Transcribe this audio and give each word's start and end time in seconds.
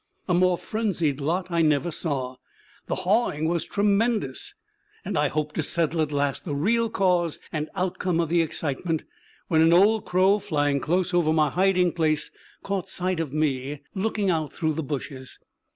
A 0.27 0.33
more 0.33 0.57
frenzied 0.57 1.21
lot 1.21 1.51
I 1.51 1.61
never 1.61 1.91
saw. 1.91 2.37
The 2.87 2.95
hawing 3.05 3.47
was 3.47 3.65
tremendous, 3.65 4.55
and 5.05 5.15
I 5.15 5.27
hoped 5.27 5.53
to 5.57 5.61
settle 5.61 6.01
at 6.01 6.11
last 6.11 6.43
the 6.43 6.55
real 6.55 6.89
cause 6.89 7.37
and 7.53 7.69
outcome 7.75 8.19
of 8.19 8.27
the 8.27 8.41
excitement, 8.41 9.03
when 9.47 9.61
an 9.61 9.73
old 9.73 10.05
crow 10.07 10.39
flying 10.39 10.79
close 10.79 11.13
over 11.13 11.31
my 11.31 11.51
hiding 11.51 11.91
place 11.91 12.31
caught 12.63 12.89
sight 12.89 13.19
of 13.19 13.31
me 13.31 13.81
looking 13.93 14.31
out 14.31 14.51
through 14.51 14.73
the 14.73 14.81
bushes. 14.81 15.37